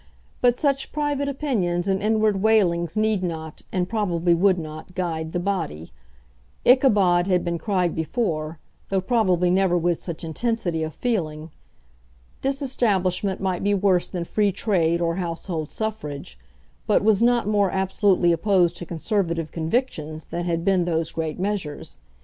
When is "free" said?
14.23-14.51